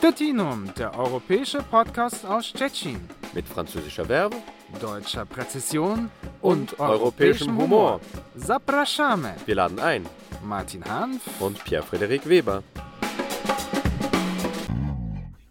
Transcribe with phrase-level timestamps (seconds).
[0.00, 3.00] Stettinum, der europäische Podcast aus Stettin.
[3.34, 4.36] Mit französischer Verbe,
[4.80, 6.10] deutscher Präzision
[6.40, 8.00] und, und europäischem Humor.
[8.34, 9.34] Zapraszamy.
[9.44, 10.06] Wir laden ein.
[10.42, 12.62] Martin Hanf und Pierre-Frederik Weber.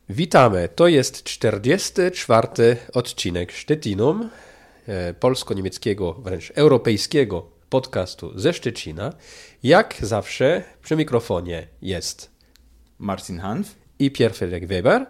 [0.08, 0.70] Witamy.
[0.70, 4.30] To jest 44 odcinek Stettinum,
[4.88, 9.14] e, polsko-niemieckiego, wręcz europejskiego podcastu ze Szczecina.
[9.64, 12.32] Jak zawsze przy mikrofonie jest
[13.00, 15.06] Marcin Hanf i Pierre-Frederik Weber.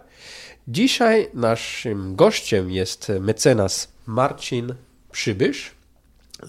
[0.68, 4.74] Dzisiaj naszym gościem jest mecenas Marcin
[5.12, 5.70] Przybysz.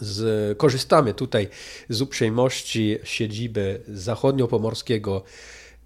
[0.02, 1.48] Z, korzystamy tutaj
[1.90, 5.24] z uprzejmości siedziby zachodniopomorskiego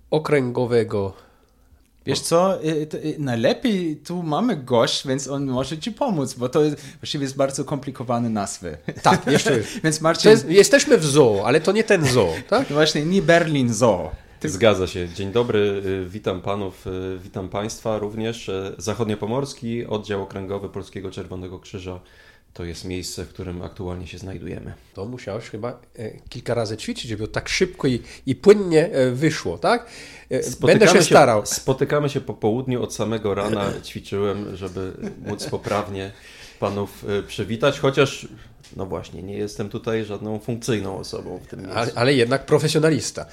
[0.09, 1.13] okręgowego
[2.05, 6.63] Wiesz co, y, y, najlepiej tu mamy gość, więc on może ci pomóc, bo to
[6.63, 8.77] jest, właściwie jest bardzo skomplikowane nazwy.
[9.01, 9.59] Tak, jeszcze.
[9.83, 10.31] więc Marcin...
[10.31, 12.67] Jest, jesteśmy w zoo, ale to nie ten zoo, tak?
[12.67, 14.11] Właśnie, nie Berlin Zoo.
[14.49, 15.09] Zgadza się.
[15.09, 16.85] Dzień dobry, y, witam panów,
[17.23, 18.51] witam państwa również.
[18.77, 21.99] Zachodniopomorski, oddział okręgowy Polskiego Czerwonego Krzyża
[22.55, 24.73] to jest miejsce, w którym aktualnie się znajdujemy.
[24.93, 29.11] To musiałeś chyba e, kilka razy ćwiczyć, żeby to tak szybko i, i płynnie e,
[29.11, 29.87] wyszło, tak?
[30.29, 31.45] E, spotykamy Będę się, się starał.
[31.45, 34.93] Spotykamy się po południu, od samego rana ćwiczyłem, żeby
[35.25, 36.11] móc poprawnie
[36.59, 38.27] panów przywitać, chociaż
[38.75, 41.79] no właśnie, nie jestem tutaj żadną funkcyjną osobą w tym miejscu.
[41.79, 43.25] Ale, ale, jednak profesjonalista.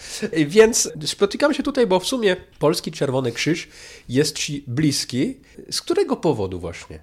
[0.46, 3.68] Więc spotykamy się tutaj, bo w sumie Polski Czerwony Krzyż
[4.08, 5.40] jest Ci bliski.
[5.70, 6.98] Z którego powodu właśnie?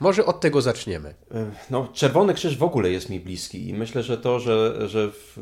[0.00, 1.14] Może od tego zaczniemy.
[1.70, 5.38] No, Czerwony Krzyż w ogóle jest mi bliski i myślę, że to, że, że w,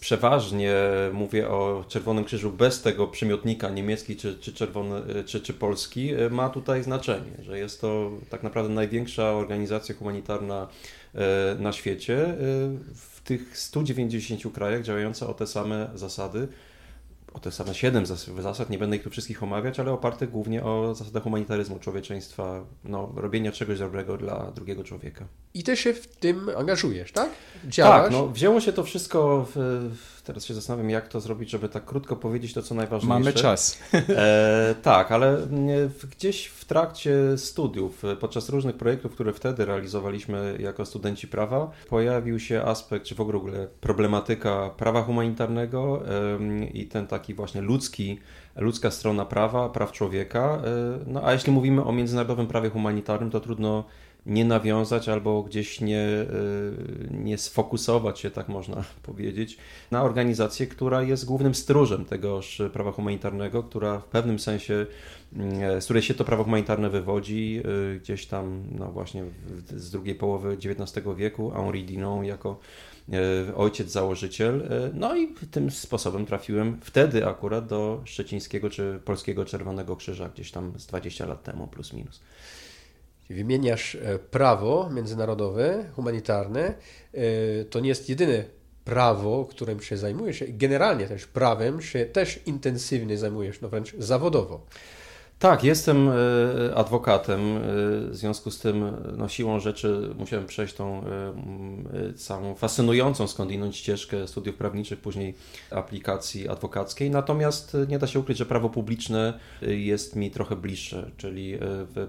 [0.00, 0.74] przeważnie
[1.12, 6.48] mówię o Czerwonym Krzyżu bez tego przymiotnika niemiecki czy, czy, czerwony, czy, czy polski, ma
[6.48, 10.68] tutaj znaczenie, że jest to tak naprawdę największa organizacja humanitarna
[11.14, 12.36] e, na świecie e,
[12.94, 16.48] w tych 190 krajach działająca o te same zasady
[17.34, 18.06] o te same siedem
[18.42, 23.12] zasad, nie będę ich tu wszystkich omawiać, ale opartych głównie o zasadę humanitaryzmu, człowieczeństwa, no,
[23.16, 25.24] robienia czegoś dobrego dla drugiego człowieka.
[25.54, 27.30] I ty się w tym angażujesz, tak?
[27.64, 28.02] Działasz?
[28.02, 29.90] Tak, no, wzięło się to wszystko w,
[30.24, 33.18] teraz się zastanawiam, jak to zrobić, żeby tak krótko powiedzieć to, co najważniejsze.
[33.18, 33.78] Mamy czas.
[34.08, 35.38] E, tak, ale
[36.10, 42.62] gdzieś w trakcie studiów, podczas różnych projektów, które wtedy realizowaliśmy jako studenci prawa, pojawił się
[42.62, 48.18] aspekt, czy w ogóle problematyka prawa humanitarnego e, i ten taki właśnie ludzki,
[48.56, 50.62] ludzka strona prawa, praw człowieka.
[50.64, 53.84] E, no a jeśli mówimy o międzynarodowym prawie humanitarnym, to trudno
[54.26, 56.26] nie nawiązać albo gdzieś nie, e,
[57.10, 59.58] nie sfokusować się, tak można powiedzieć,
[59.90, 64.86] na organizację, która jest głównym stróżem tegoż prawa humanitarnego, która w pewnym sensie,
[65.32, 67.62] mm, z której się to prawo humanitarne wywodzi,
[67.94, 69.24] e, gdzieś tam, no właśnie
[69.76, 72.60] z drugiej połowy XIX wieku, Henri Dinon jako
[73.12, 74.68] e, ojciec założyciel.
[74.94, 80.72] No i tym sposobem trafiłem wtedy akurat do szczecińskiego czy polskiego Czerwonego Krzyża, gdzieś tam
[80.78, 82.20] z 20 lat temu, plus minus
[83.30, 86.74] wymieniasz e, prawo międzynarodowe, humanitarne,
[87.14, 88.44] e, to nie jest jedyne
[88.84, 90.44] prawo, którym się zajmujesz.
[90.48, 94.66] Generalnie też prawem się też intensywnie zajmujesz, no wręcz zawodowo.
[95.44, 97.40] Tak, jestem e, adwokatem.
[97.40, 97.60] E,
[98.10, 98.84] w związku z tym,
[99.16, 105.34] no, siłą rzeczy musiałem przejść tą e, całą fascynującą skądinąd ścieżkę studiów prawniczych, później
[105.70, 107.10] aplikacji adwokackiej.
[107.10, 111.58] Natomiast nie da się ukryć, że prawo publiczne jest mi trochę bliższe, czyli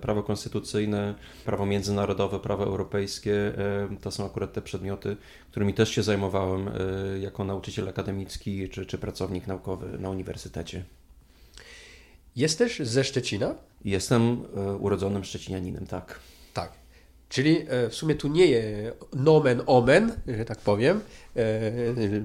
[0.01, 3.53] prawo konstytucyjne, prawo międzynarodowe, prawo europejskie.
[4.01, 5.17] To są akurat te przedmioty,
[5.51, 6.69] którymi też się zajmowałem
[7.21, 10.83] jako nauczyciel akademicki czy, czy pracownik naukowy na uniwersytecie.
[12.35, 13.55] Jesteś ze Szczecina?
[13.85, 16.19] Jestem e, urodzonym Szczecinianinem, tak.
[16.53, 16.71] Tak.
[17.29, 21.01] Czyli e, w sumie tu nie jest nomen omen, że tak powiem,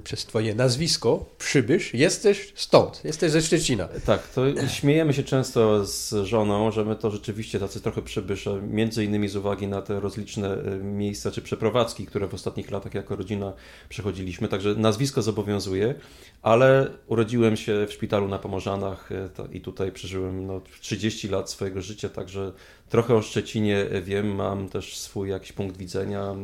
[0.04, 3.88] przez Twoje nazwisko, przybysz, jesteś stąd, jesteś ze Szczecina.
[4.06, 9.04] Tak, to śmiejemy się często z żoną, że my to rzeczywiście tacy trochę przybysze, między
[9.04, 13.52] innymi z uwagi na te rozliczne miejsca czy przeprowadzki, które w ostatnich latach jako rodzina
[13.88, 15.94] przechodziliśmy, także nazwisko zobowiązuje,
[16.42, 19.10] ale urodziłem się w szpitalu na Pomorzanach
[19.52, 22.52] i tutaj przeżyłem no, 30 lat swojego życia, także
[22.88, 26.34] trochę o Szczecinie wiem, mam też swój jakiś punkt widzenia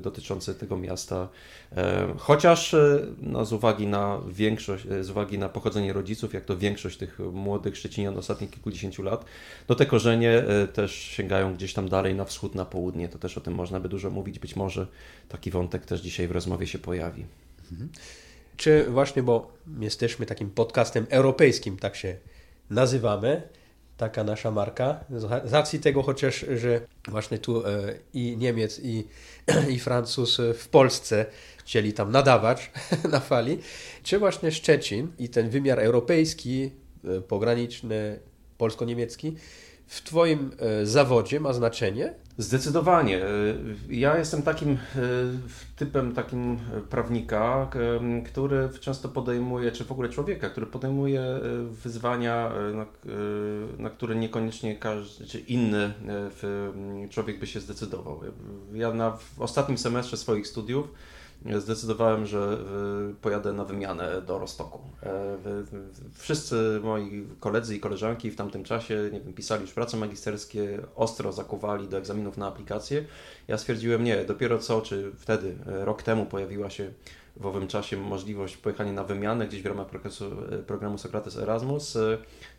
[0.00, 1.28] dotyczący tego miasta.
[1.76, 6.44] E, chociaż e, no, z uwagi na większość, e, z uwagi na pochodzenie rodziców, jak
[6.44, 9.24] to większość tych młodych Szczecinian ostatnich kilkudziesięciu lat,
[9.68, 10.42] no te korzenie
[10.72, 13.08] też sięgają gdzieś tam dalej na wschód, na południe.
[13.08, 14.38] To też o tym można by dużo mówić.
[14.38, 14.86] Być może
[15.28, 17.24] taki wątek też dzisiaj w rozmowie się pojawi.
[17.72, 17.90] Mhm.
[18.56, 22.16] Czy właśnie, bo jesteśmy takim podcastem europejskim, tak się
[22.70, 23.42] nazywamy,
[23.98, 25.04] taka nasza marka.
[25.44, 27.70] Z racji tego chociaż, że właśnie tu e,
[28.14, 29.04] i Niemiec, i,
[29.74, 31.26] i Francuz w Polsce
[31.58, 32.70] chcieli tam nadawać
[33.12, 33.58] na fali,
[34.02, 36.70] czy właśnie Szczecin i ten wymiar europejski
[37.04, 38.18] e, pograniczny
[38.58, 39.36] polsko-niemiecki
[39.88, 42.14] w Twoim e, zawodzie ma znaczenie?
[42.38, 43.20] Zdecydowanie.
[43.90, 44.78] Ja jestem takim
[45.76, 46.58] typem takim
[46.90, 47.70] prawnika,
[48.24, 51.22] który często podejmuje, czy w ogóle człowieka, który podejmuje
[51.84, 52.86] wyzwania, na,
[53.78, 55.92] na które niekoniecznie każdy, czy inny
[57.10, 58.20] człowiek by się zdecydował.
[58.72, 60.88] Ja na, w ostatnim semestrze swoich studiów
[61.58, 62.58] zdecydowałem, że
[63.10, 64.80] e, pojadę na wymianę do Rostoku.
[65.02, 65.36] E,
[66.14, 71.32] wszyscy moi koledzy i koleżanki w tamtym czasie, nie wiem, pisali już prace magisterskie, ostro
[71.32, 73.04] zakuwali do egzaminów na aplikację.
[73.48, 76.92] Ja stwierdziłem, nie, dopiero co, czy wtedy, e, rok temu pojawiła się
[77.36, 79.86] w owym czasie możliwość pojechania na wymianę gdzieś w ramach
[80.66, 81.98] programu Sokrates Erasmus.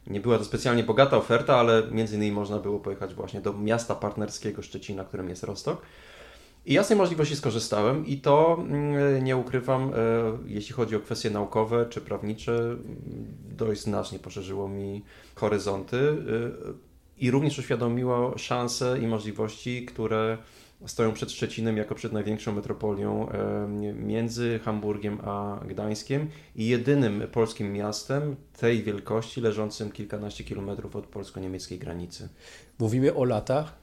[0.07, 3.95] Nie była to specjalnie bogata oferta, ale między innymi można było pojechać właśnie do miasta
[3.95, 5.81] partnerskiego Szczecina, którym jest Rostok.
[6.69, 9.93] I ja z tej możliwości skorzystałem i to mm, nie ukrywam, e,
[10.45, 12.77] jeśli chodzi o kwestie naukowe czy prawnicze,
[13.51, 15.03] dość znacznie poszerzyło mi
[15.35, 16.13] horyzonty e,
[17.17, 20.37] i również uświadomiło szanse i możliwości, które
[20.85, 27.73] stoją przed Szczecinem jako przed największą metropolią e, między Hamburgiem a Gdańskiem i jedynym polskim
[27.73, 32.29] miastem tej wielkości leżącym kilkanaście kilometrów od polsko-niemieckiej granicy.
[32.79, 33.78] Mówimy o latach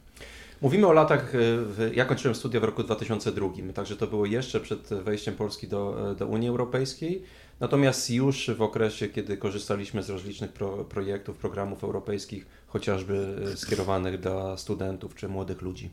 [0.62, 4.88] Mówimy o latach, e, ja kończyłem studia w roku 2002, także to było jeszcze przed
[4.88, 7.23] wejściem Polski do, e, do Unii Europejskiej.
[7.61, 14.20] Natomiast już w okresie, kiedy korzystaliśmy z rozlicznych pro, projektów, programów europejskich, chociażby e, skierowanych
[14.20, 15.91] dla studentów czy młodych ludzi.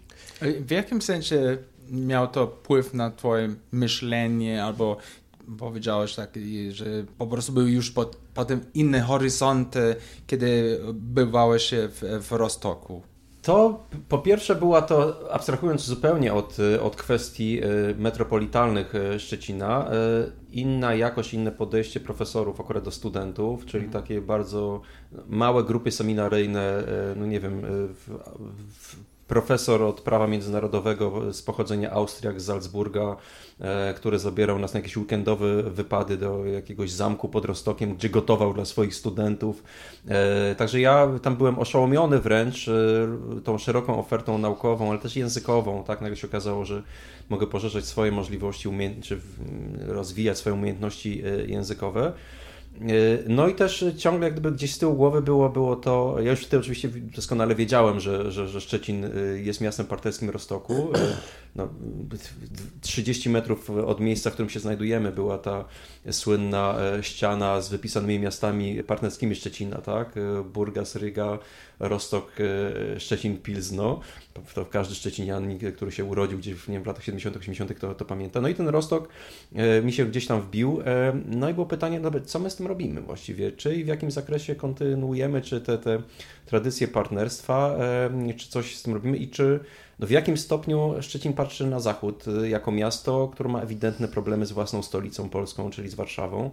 [0.60, 1.57] W jakim sensie
[1.92, 4.98] miał to wpływ na Twoje myślenie albo
[5.57, 6.30] powiedziałeś tak,
[6.69, 6.86] że
[7.18, 9.95] po prostu były już pod, potem inne horyzonty,
[10.27, 13.12] kiedy bywałeś w, w Rostoku?
[13.43, 17.67] To po pierwsze była to, abstrahując zupełnie od, od kwestii e,
[17.97, 19.93] metropolitalnych e, Szczecina, e,
[20.51, 24.03] inna jakość, inne podejście profesorów akurat do studentów, czyli mhm.
[24.03, 24.81] takie bardzo
[25.27, 26.83] małe grupy seminaryjne,
[27.15, 27.61] no nie wiem,
[27.93, 28.09] w,
[28.79, 33.15] w, profesor od prawa międzynarodowego z pochodzenia Austriak z Salzburga,
[33.59, 38.53] e, który zabierał nas na jakieś weekendowe wypady do jakiegoś zamku pod Rostokiem, gdzie gotował
[38.53, 39.63] dla swoich studentów.
[40.07, 42.71] E, także ja tam byłem oszołomiony wręcz e,
[43.43, 45.83] tą szeroką ofertą naukową, ale też językową.
[45.83, 46.83] Tak nagle się okazało, że
[47.29, 48.69] mogę poszerzać swoje możliwości,
[49.01, 49.19] czy
[49.87, 52.13] rozwijać swoje umiejętności językowe.
[52.81, 52.85] E,
[53.27, 56.57] no i też ciągle gdyby gdzieś z tyłu głowy było, było to, ja już wtedy
[56.57, 59.09] oczywiście doskonale wiedziałem, że, że, że Szczecin e,
[59.39, 60.89] jest miastem partnerskim Rostoku.
[61.55, 61.69] E, no,
[62.81, 65.65] 30 metrów od miejsca, w którym się znajdujemy była ta
[66.11, 70.15] słynna ściana z wypisanymi miastami partnerskimi Szczecina, tak?
[70.53, 71.39] Burgas, Ryga,
[71.79, 72.31] Rostok,
[72.97, 74.00] Szczecin, Pilzno.
[74.53, 77.95] To każdy szczecinian, który się urodził gdzieś w, nie wiem, w latach 70., 80., to,
[77.95, 78.41] to pamięta.
[78.41, 79.09] No i ten Rostok
[79.83, 80.79] mi się gdzieś tam wbił.
[81.25, 83.51] No i było pytanie, no, co my z tym robimy właściwie?
[83.51, 86.01] Czy i w jakim zakresie kontynuujemy, czy te, te
[86.45, 87.77] tradycje partnerstwa,
[88.38, 89.59] czy coś z tym robimy i czy
[89.99, 94.45] no w jakim stopniu Szczecin patrzy na zachód y, jako miasto, które ma ewidentne problemy
[94.45, 96.49] z własną stolicą polską, czyli z Warszawą.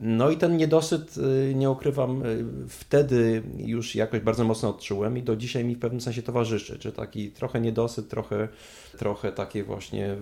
[0.00, 1.14] No i ten niedosyt,
[1.50, 5.78] y, nie ukrywam, y, wtedy już jakoś bardzo mocno odczułem i do dzisiaj mi w
[5.78, 8.48] pewnym sensie towarzyszy, czy taki trochę niedosyt, trochę,
[8.98, 10.16] trochę takie właśnie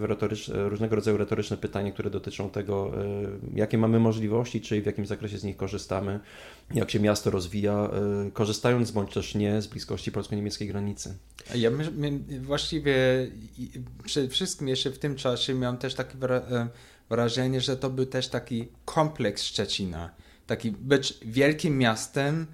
[0.50, 5.38] różnego rodzaju retoryczne pytanie, które dotyczą tego, y, jakie mamy możliwości, czy w jakim zakresie
[5.38, 6.21] z nich korzystamy,
[6.75, 7.90] jak się miasto rozwija,
[8.33, 11.14] korzystając bądź też nie z bliskości polsko-niemieckiej granicy.
[11.54, 12.95] Ja my, my właściwie
[14.04, 16.19] przede wszystkim jeszcze w tym czasie miałem też taki
[17.08, 20.11] wrażenie, że to był też taki kompleks Szczecina.
[20.46, 22.46] Taki być wielkim miastem,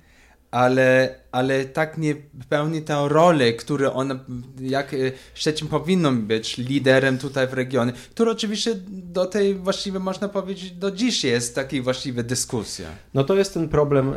[0.50, 2.14] ale, ale tak nie
[2.49, 4.19] pełni tę rolę, którą on,
[4.61, 4.97] jak e,
[5.35, 10.90] Szczecin powinno być liderem tutaj w regionie, który oczywiście do tej właściwie można powiedzieć do
[10.90, 12.88] dziś jest takiej właściwie dyskusja.
[13.14, 14.16] No to jest ten problem, e, e,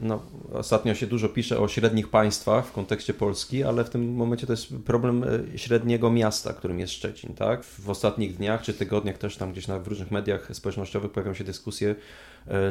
[0.00, 4.46] no, ostatnio się dużo pisze o średnich państwach w kontekście Polski, ale w tym momencie
[4.46, 5.24] to jest problem
[5.56, 7.64] średniego miasta, którym jest Szczecin, tak?
[7.64, 11.44] W ostatnich dniach czy tygodniach też tam gdzieś na, w różnych mediach społecznościowych pojawiają się
[11.44, 11.94] dyskusje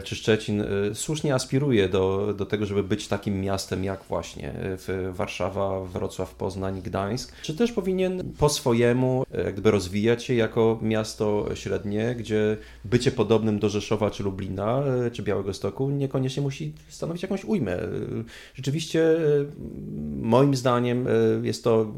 [0.04, 4.54] czy Szczecin e, słusznie aspiruje do, do tego, żeby być takim miastem jak właśnie
[4.88, 11.46] e, Warszawa, Wrocław, Poznań, Gdańsk, czy też powinien po swojemu jakby rozwijać się jako miasto
[11.54, 17.46] średnie, gdzie bycie podobnym do Rzeszowa, czy Lublina, czy Białego Stoku niekoniecznie musi stanowić jakąś
[17.46, 17.78] ujmę.
[18.56, 19.18] Rzeczywiście
[20.22, 21.08] moim zdaniem
[21.44, 21.94] jest to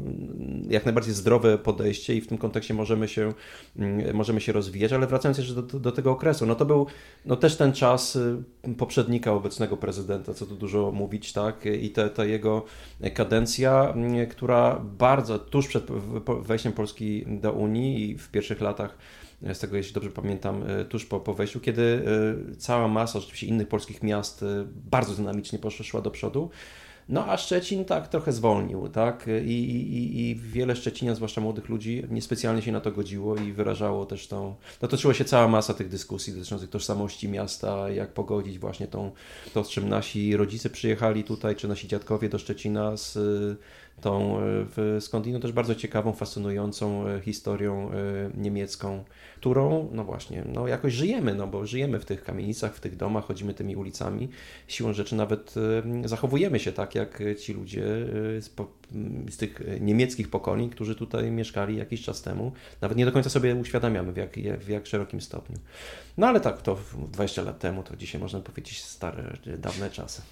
[0.70, 3.32] jak najbardziej zdrowe podejście i w tym kontekście możemy się,
[3.76, 6.86] mm, możemy się rozwijać, ale wracając jeszcze do, do tego okresu, no to był
[7.26, 8.42] no też ten ten czas y,
[8.78, 11.66] poprzednika obecnego prezydenta, co tu dużo mówić, tak?
[11.80, 12.64] I ta, ta jego
[13.14, 15.86] kadencja, y, która bardzo tuż przed
[16.42, 18.98] wejściem Polski do Unii i w pierwszych latach
[19.52, 22.04] z tego jeśli dobrze pamiętam, tuż po, po wejściu, kiedy
[22.58, 24.44] cała masa rzeczywiście innych polskich miast
[24.90, 26.50] bardzo dynamicznie poszła do przodu.
[27.08, 29.26] No a Szczecin tak trochę zwolnił, tak?
[29.44, 34.06] I, i, I wiele Szczecinian, zwłaszcza młodych ludzi, niespecjalnie się na to godziło i wyrażało
[34.06, 34.54] też tą.
[34.82, 39.10] No toczyła się cała masa tych dyskusji dotyczących tożsamości miasta, jak pogodzić właśnie tą,
[39.54, 43.18] to, z czym nasi rodzice przyjechali tutaj, czy nasi dziadkowie do Szczecina z
[44.00, 44.38] tą
[44.96, 47.94] e, skądinąd też bardzo ciekawą, fascynującą e, historią e,
[48.34, 49.04] niemiecką,
[49.36, 53.24] którą, no właśnie, no jakoś żyjemy, no bo żyjemy w tych kamienicach, w tych domach,
[53.24, 54.28] chodzimy tymi ulicami,
[54.68, 55.54] siłą rzeczy nawet
[56.04, 57.82] zachowujemy się tak, jak ci ludzie
[58.40, 58.50] z,
[59.30, 62.52] z tych niemieckich pokoleń, którzy tutaj mieszkali jakiś czas temu.
[62.80, 65.56] Nawet nie do końca sobie uświadamiamy, w jak, w jak szerokim stopniu.
[66.18, 66.78] No ale tak, to
[67.12, 70.22] 20 lat temu, to dzisiaj można powiedzieć stare, dawne czasy.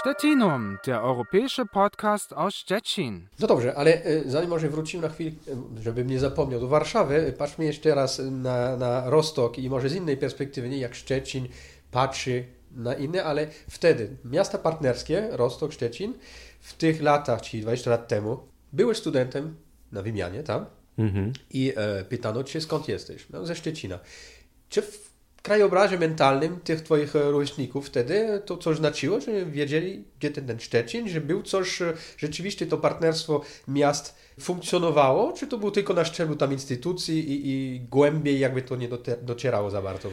[0.00, 3.28] Stettinum, der europäische Podcast aus Szczecin.
[3.38, 5.30] No dobrze, ale e, zanim może wrócimy na chwilę,
[5.78, 9.88] e, żebym nie zapomniał, do Warszawy, e, patrzmy jeszcze raz na, na Rostok i może
[9.88, 11.48] z innej perspektywy, nie jak Szczecin
[11.90, 16.14] patrzy na inne, ale wtedy miasta partnerskie, Rostok, Szczecin,
[16.60, 18.38] w tych latach, czyli 20 lat temu,
[18.72, 19.56] byłeś studentem
[19.92, 20.66] na wymianie tam
[20.98, 21.32] mhm.
[21.50, 23.26] i e, pytano cię, skąd jesteś?
[23.30, 23.98] No, ze Szczecina.
[24.68, 25.09] Czy w
[25.42, 30.60] krajobrazie mentalnym tych twoich e, rówieśników wtedy to coś znaczyło, że wiedzieli, gdzie ten, ten
[30.60, 36.04] Szczecin, że był coś, e, rzeczywiście to partnerstwo miast funkcjonowało, czy to było tylko na
[36.04, 38.88] szczeblu tam instytucji i, i głębiej jakby to nie
[39.22, 40.08] docierało za bardzo?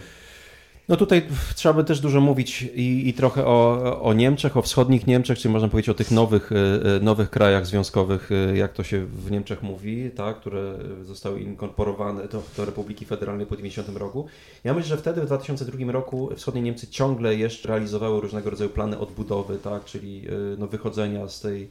[0.89, 5.08] No tutaj trzeba by też dużo mówić i, i, trochę o, o Niemczech, o wschodnich
[5.08, 8.84] Niemczech, czy można powiedzieć o tych nowych, e, e, nowych krajach związkowych, e, jak to
[8.84, 14.25] się w Niemczech mówi, tak, które zostały inkorporowane do, do Republiki Federalnej po 90 roku.
[14.63, 19.00] Ja myślę, że wtedy w 2002 roku wschodnie Niemcy ciągle jeszcze realizowały różnego rodzaju plany
[19.00, 20.24] odbudowy, tak, czyli
[20.58, 21.70] no, wychodzenia z tej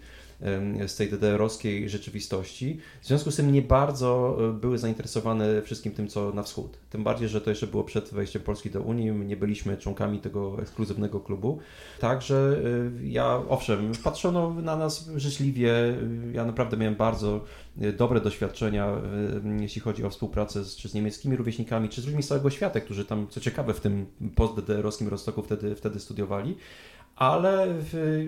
[0.86, 2.80] z tej DDR-owskiej rzeczywistości.
[3.00, 6.78] W związku z tym nie bardzo e, były zainteresowane wszystkim tym, co na wschód.
[6.90, 10.62] Tym bardziej, że to jeszcze było przed wejściem Polski do Unii, nie byliśmy członkami tego
[10.62, 11.58] ekskluzywnego klubu.
[12.00, 12.56] Także
[13.04, 15.72] e, ja, owszem, patrzono na nas życzliwie.
[16.32, 17.44] Ja naprawdę miałem bardzo
[17.80, 18.92] e, dobre doświadczenia,
[19.60, 22.80] jeśli chodzi o współpracę z, czy z niemieckimi rówieśnikami, czy z ludźmi z całego świata,
[22.80, 26.56] którzy tam, co ciekawe, w tym post-DDR-owskim Rostoku wtedy, wtedy studiowali
[27.16, 28.24] ale w,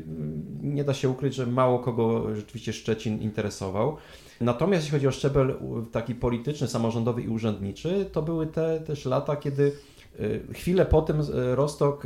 [0.62, 3.96] nie da się ukryć, że mało kogo rzeczywiście Szczecin interesował.
[4.40, 5.54] Natomiast jeśli chodzi o szczebel
[5.92, 9.72] taki polityczny, samorządowy i urzędniczy, to były te też lata, kiedy
[10.18, 12.04] e, chwilę po tym e, Rostok,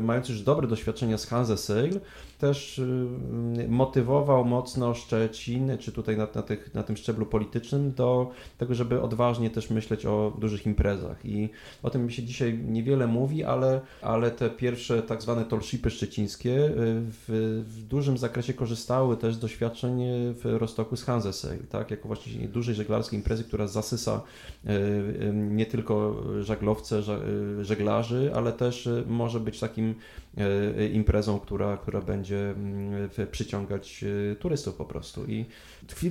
[0.00, 2.00] mając już dobre doświadczenia z Hanse Seil,
[2.42, 8.30] też y, motywował mocno Szczecin, czy tutaj na, na, tych, na tym szczeblu politycznym, do
[8.58, 11.26] tego, żeby odważnie też myśleć o dużych imprezach.
[11.26, 11.48] I
[11.82, 16.72] o tym się dzisiaj niewiele mówi, ale, ale te pierwsze tak zwane tollshipy szczecińskie y,
[16.78, 20.02] w, w dużym zakresie korzystały też z doświadczeń
[20.34, 21.90] w Rostoku z Hansesail, tak?
[21.90, 24.20] jako właśnie dużej żeglarskiej imprezy, która zasysa
[24.66, 27.02] y, nie tylko żaglowce,
[27.60, 29.94] żeglarzy, ale też może być takim
[30.92, 35.24] imprezą, która, która będzie będzie mm, przyciągać e, turystów po prostu.
[35.26, 35.44] I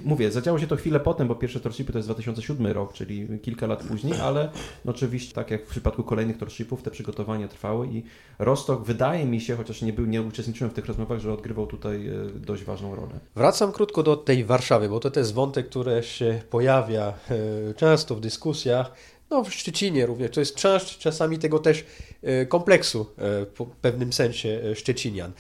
[0.06, 3.68] mówię, zadziało się to chwilę potem, bo pierwsze torshipy to jest 2007 rok, czyli kilka
[3.68, 4.50] lat później, ale
[4.86, 8.04] no oczywiście tak jak w przypadku kolejnych torshipów te przygotowania trwały i
[8.40, 12.08] Rostok wydaje mi się, chociaż nie, był, nie uczestniczyłem w tych rozmowach, że odgrywał tutaj
[12.08, 13.20] e, dość ważną rolę.
[13.36, 17.14] Wracam krótko do tej Warszawy, bo to jest wątek, który się pojawia
[17.70, 18.92] e, często w dyskusjach
[19.32, 20.32] no w Szczecinie również.
[20.32, 21.86] To jest część czasami tego też
[22.24, 23.22] e, kompleksu e,
[23.66, 25.32] w pewnym sensie e, Szczecinian,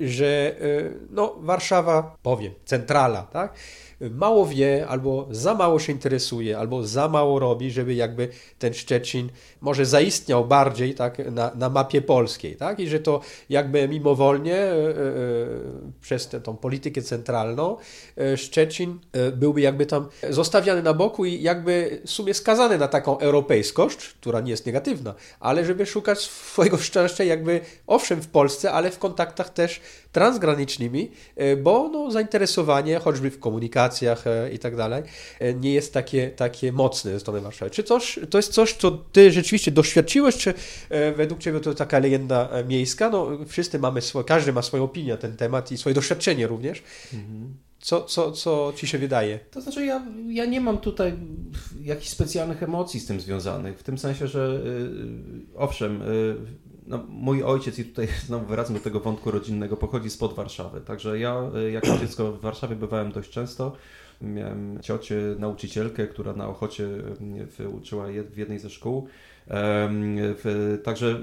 [0.00, 0.56] że
[1.10, 3.54] no Warszawa, powiem, centrala, tak?
[4.00, 8.28] Mało wie, albo za mało się interesuje, albo za mało robi, żeby jakby
[8.58, 12.56] ten Szczecin może zaistniał bardziej tak, na, na mapie polskiej.
[12.56, 12.80] Tak?
[12.80, 14.94] I że to jakby mimowolnie e, e,
[16.00, 17.76] przez tę tą politykę centralną
[18.16, 22.88] e, Szczecin e, byłby jakby tam zostawiany na boku i jakby w sumie skazany na
[22.88, 28.72] taką europejskość, która nie jest negatywna, ale żeby szukać swojego szczęścia jakby owszem w Polsce,
[28.72, 29.80] ale w kontaktach też
[30.12, 33.87] transgranicznymi, e, bo no, zainteresowanie choćby w komunikacjach
[34.26, 35.02] e, i tak dalej
[35.40, 37.70] e, nie jest takie, takie mocne ze strony Warszawy.
[37.70, 40.54] Czy coś, to jest coś, co ty rzeczywiście doświadczyłeś, czy
[41.16, 43.10] według ciebie to taka legenda miejska?
[43.10, 46.82] No, wszyscy mamy swoje, każdy ma swoją opinię na ten temat i swoje doświadczenie również.
[47.14, 47.54] Mhm.
[47.80, 49.38] Co, co, co ci się wydaje?
[49.50, 51.12] To znaczy, ja, ja nie mam tutaj
[51.82, 53.78] jakichś specjalnych emocji z tym związanych.
[53.78, 54.60] W tym sensie, że
[55.56, 56.02] owszem,
[56.88, 60.80] no, mój ojciec, i tutaj znowu wracam do tego wątku rodzinnego, pochodzi spod Warszawy.
[60.80, 63.72] Także ja y, jako dziecko w Warszawie bywałem dość często.
[64.22, 66.88] Miałem ciocię, nauczycielkę, która na Ochocie
[67.60, 69.08] y, uczyła w jednej ze szkół.
[70.84, 71.20] Także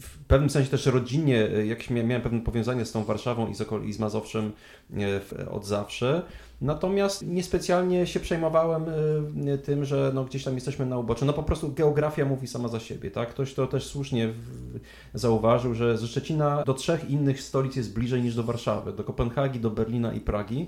[0.00, 3.64] w pewnym sensie też rodzinnie, y, jak miałem pewne powiązanie z tą Warszawą i z,
[3.84, 4.52] i z Mazowszem
[5.50, 6.22] od zawsze.
[6.60, 8.84] Natomiast niespecjalnie się przejmowałem
[9.48, 11.24] y, tym, że no gdzieś tam jesteśmy na uboczu.
[11.24, 13.28] No po prostu geografia mówi sama za siebie, tak?
[13.28, 14.32] Ktoś to też słusznie
[15.14, 19.60] zauważył, że ze Szczecina do trzech innych stolic jest bliżej niż do Warszawy, do Kopenhagi,
[19.60, 20.66] do Berlina i Pragi.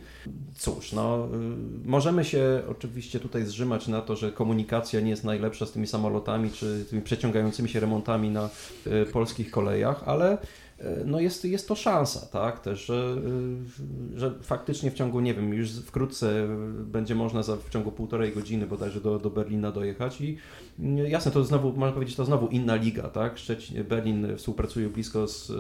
[0.57, 5.67] Cóż, no y, możemy się oczywiście tutaj zrzymać na to, że komunikacja nie jest najlepsza
[5.67, 8.51] z tymi samolotami czy tymi przeciągającymi się remontami na
[8.87, 10.39] y, polskich kolejach, ale
[11.05, 13.17] no jest, jest to szansa, tak, też, że,
[14.15, 16.49] że faktycznie w ciągu, nie wiem, już wkrótce
[16.85, 20.39] będzie można za, w ciągu półtorej godziny bodajże do, do Berlina dojechać i
[21.09, 25.53] jasne, to znowu, można powiedzieć, to znowu inna liga, tak, Szczecin, Berlin współpracuje blisko z,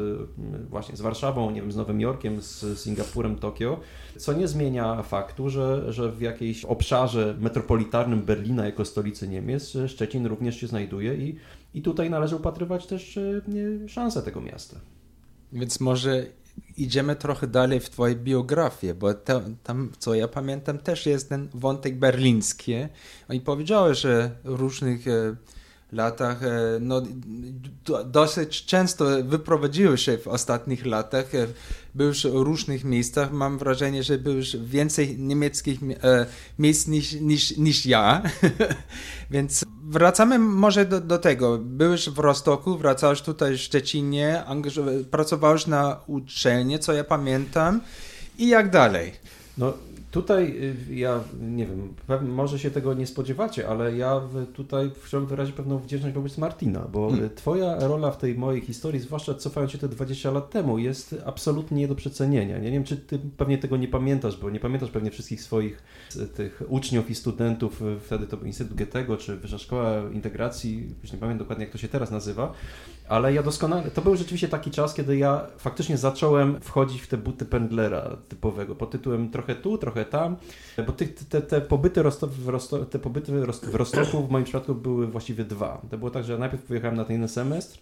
[0.71, 3.81] właśnie z Warszawą, nie wiem, z Nowym Jorkiem, z Singapurem, Tokio,
[4.17, 10.27] co nie zmienia faktu, że, że w jakiejś obszarze metropolitarnym Berlina jako stolicy Niemiec Szczecin
[10.27, 11.37] również się znajduje i,
[11.75, 13.19] i tutaj należy upatrywać też
[13.89, 14.77] szansę tego miasta.
[15.53, 16.27] Więc może
[16.77, 21.49] idziemy trochę dalej w twojej biografii, bo te, tam, co ja pamiętam, też jest ten
[21.55, 22.75] wątek berliński.
[23.29, 25.37] Oni powiedziały, że różnych e,
[25.93, 27.03] latach, e, no,
[28.05, 31.47] dosyć często wyprowadziły się w ostatnich latach, e,
[31.95, 36.27] byłeś w różnych miejscach, mam wrażenie, że byłeś więcej niemieckich e,
[36.59, 38.23] miejsc niż, niż, niż ja,
[39.31, 41.59] więc wracamy może do, do tego.
[41.59, 44.45] Byłeś w Rostoku, wracałeś tutaj w Szczecinie,
[45.11, 47.81] pracowałeś na uczelni, co ja pamiętam
[48.39, 49.13] i jak dalej?
[49.59, 49.73] No,
[50.11, 50.57] Tutaj
[50.91, 54.21] y, ja nie wiem, może się tego nie spodziewacie, ale ja
[54.55, 57.31] tutaj chciałbym wyrazić pewną wdzięczność wobec Martina, bo hmm.
[57.35, 61.79] Twoja rola w tej mojej historii, zwłaszcza cofając się te 20 lat temu, jest absolutnie
[61.79, 62.59] nie do przecenienia.
[62.59, 65.83] Nie wiem, czy Ty pewnie tego nie pamiętasz, bo nie pamiętasz pewnie wszystkich swoich
[66.35, 71.19] tych uczniów i studentów, wtedy to był Instytut Goethego, czy Wyższa Szkoła Integracji, już nie
[71.19, 72.53] pamiętam dokładnie jak to się teraz nazywa,
[73.09, 77.17] ale ja doskonale, to był rzeczywiście taki czas, kiedy ja faktycznie zacząłem wchodzić w te
[77.17, 80.37] buty pendlera typowego, pod tytułem trochę tu, trochę tam,
[80.87, 85.07] bo te, te, te pobyty, w, Rosto, te pobyty w Rostoku w moim przypadku były
[85.07, 85.83] właściwie dwa.
[85.91, 87.79] To było tak, że najpierw pojechałem na ten semestr,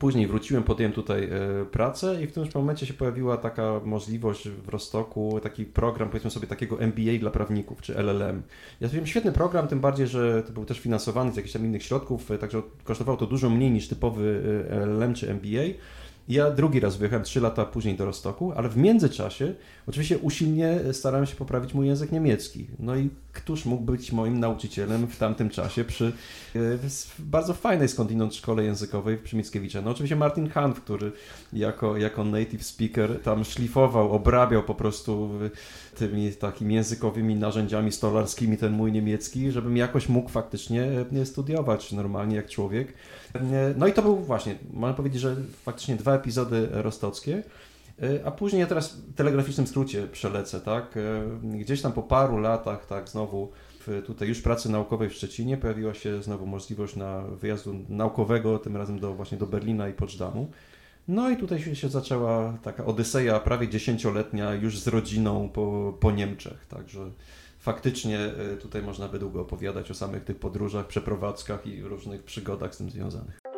[0.00, 4.68] Później wróciłem, podjąłem tutaj e, pracę i w tym momencie się pojawiła taka możliwość w
[4.68, 8.42] Rostoku, taki program, powiedzmy sobie, takiego MBA dla prawników, czy LLM.
[8.80, 11.82] Ja zrobiłem świetny program, tym bardziej, że to był też finansowany z jakichś tam innych
[11.82, 15.62] środków, e, także kosztowało to dużo mniej niż typowy e, LLM czy MBA.
[16.28, 19.54] Ja drugi raz wyjechałem 3 lata później do Rostoku, ale w międzyczasie
[19.90, 22.66] oczywiście usilnie starałem się poprawić mój język niemiecki.
[22.78, 26.12] No i któż mógł być moim nauczycielem w tamtym czasie przy
[26.56, 26.58] e,
[27.18, 29.82] bardzo fajnej skądinąd szkole językowej przy Mickiewicza?
[29.82, 31.12] No oczywiście Martin Hanf, który
[31.52, 35.30] jako, jako native speaker tam szlifował, obrabiał po prostu
[35.96, 42.36] tymi takimi językowymi narzędziami stolarskimi ten mój niemiecki, żebym jakoś mógł faktycznie e, studiować normalnie
[42.36, 42.92] jak człowiek.
[43.34, 47.42] E, no i to był właśnie, można powiedzieć, że faktycznie dwa epizody rostockie.
[48.02, 50.98] E, a później ja teraz w telegraficznym skrócie przelecę, tak?
[51.42, 53.52] Gdzieś tam po paru latach, tak, znowu
[53.86, 58.76] w tutaj już pracy naukowej w Szczecinie pojawiła się znowu możliwość na wyjazdu naukowego, tym
[58.76, 60.50] razem do właśnie do Berlina i Potsdamu.
[61.08, 66.10] No i tutaj się, się zaczęła taka odyseja prawie dziesięcioletnia już z rodziną po, po
[66.10, 67.10] Niemczech, także
[67.58, 72.74] faktycznie e, tutaj można by długo opowiadać o samych tych podróżach, przeprowadzkach i różnych przygodach
[72.74, 73.49] z tym związanych.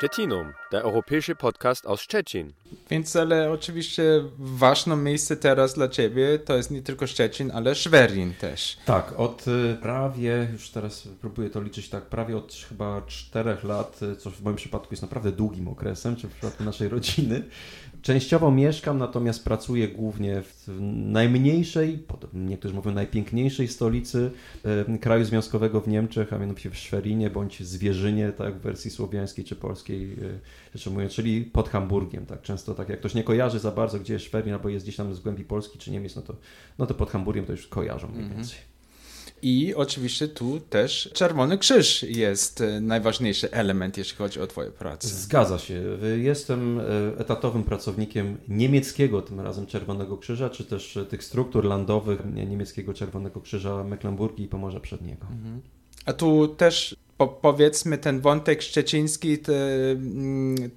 [0.00, 2.52] Stettinum, der europäische Podcast aus Szczecin.
[2.90, 4.02] Więc ale oczywiście
[4.38, 8.76] ważne miejsce teraz dla Ciebie to jest nie tylko Szczecin, ale Szwerin też.
[8.84, 14.02] Tak, od y, prawie, już teraz próbuję to liczyć tak, prawie od chyba czterech lat,
[14.02, 17.42] y, co w moim przypadku jest naprawdę długim okresem, czy w przypadku naszej rodziny,
[18.02, 21.98] Częściowo mieszkam, natomiast pracuję głównie w najmniejszej,
[22.34, 24.30] niektórzy mówią najpiękniejszej stolicy
[25.00, 29.56] kraju związkowego w Niemczech, a mianowicie w Szwerinie bądź Zwierzynie, tak w wersji słowiańskiej czy
[29.56, 30.16] polskiej, e,
[30.74, 32.26] rzeczy mówiąc, czyli pod Hamburgiem.
[32.26, 34.96] Tak często tak jak ktoś nie kojarzy za bardzo, gdzie jest Szwerin, albo jest gdzieś
[34.96, 36.36] tam z głębi Polski czy Niemiec, no to,
[36.78, 38.36] no to pod Hamburgiem to już kojarzą mniej mhm.
[38.36, 38.58] więcej.
[39.42, 45.08] I oczywiście tu też Czerwony Krzyż jest e, najważniejszy element, jeśli chodzi o Twoją pracę.
[45.08, 45.82] Zgadza się.
[46.16, 46.82] Jestem e,
[47.18, 53.84] etatowym pracownikiem niemieckiego, tym razem Czerwonego Krzyża, czy też tych struktur landowych niemieckiego Czerwonego Krzyża
[53.84, 55.26] Mecklenburgii i Pomorza Przedniego.
[55.30, 55.60] Mhm.
[56.06, 60.70] A tu też po, powiedzmy ten wątek szczeciński, te, mm,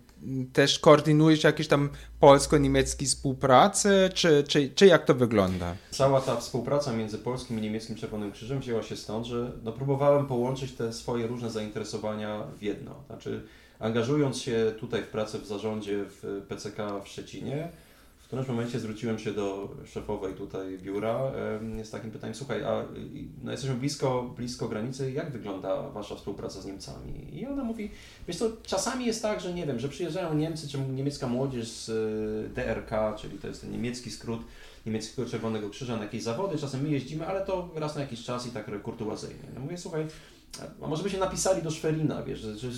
[0.54, 5.76] też koordynujesz jakieś tam polsko-niemieckie współpracę, czy, czy, czy jak to wygląda?
[5.92, 10.26] Cała ta współpraca między Polskim i Niemieckim Czerwonym Krzyżem wzięła się stąd, że no, próbowałem
[10.26, 12.96] połączyć te swoje różne zainteresowania w jedno.
[13.08, 13.44] Znaczy,
[13.80, 17.70] angażując się tutaj w pracę w zarządzie w PCK w Szczecinie,
[18.24, 21.32] w którymś momencie zwróciłem się do szefowej tutaj biura
[21.84, 22.86] z takim pytaniem, słuchaj, a
[23.44, 27.40] no jesteśmy blisko, blisko granicy, jak wygląda Wasza współpraca z Niemcami?
[27.40, 27.92] I ona mówi,
[28.28, 31.90] wiesz co, czasami jest tak, że nie wiem, że przyjeżdżają Niemcy, czy niemiecka młodzież z
[31.90, 34.42] e, DRK, czyli to jest ten niemiecki skrót
[34.86, 38.48] niemieckiego Czerwonego Krzyża na jakieś zawody, czasem my jeździmy, ale to raz na jakiś czas
[38.48, 39.44] i tak kurtuazyjnie.
[39.56, 40.08] No mówię, słuchaj,
[40.82, 42.70] a może by się napisali do Szwerina, wiesz, że, że,